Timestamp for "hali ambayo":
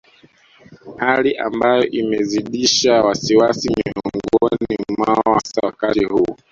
1.03-1.87